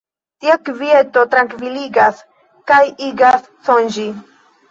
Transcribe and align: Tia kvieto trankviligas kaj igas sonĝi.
Tia 0.43 0.53
kvieto 0.69 1.25
trankviligas 1.33 2.23
kaj 2.71 2.81
igas 3.09 3.47
sonĝi. 3.69 4.09